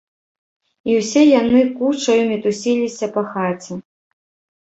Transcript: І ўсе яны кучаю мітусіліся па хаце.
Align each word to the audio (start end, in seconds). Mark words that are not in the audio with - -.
І 0.93 0.95
ўсе 1.01 1.21
яны 1.41 1.61
кучаю 1.81 2.15
мітусіліся 2.31 3.05
па 3.19 3.25
хаце. 3.35 3.73